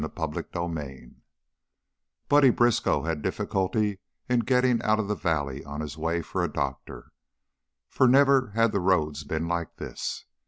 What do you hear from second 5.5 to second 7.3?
on his way for a doctor,